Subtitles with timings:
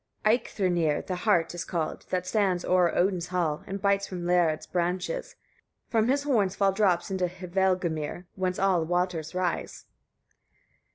[0.23, 0.57] 26.
[0.59, 5.35] Eikthyrnir the hart is called, that stands o'er Odin's hall, and bites from Lærâd's branches;
[5.89, 9.89] from his horns fall drops into Hvergelmir, whence all waters rise: 27.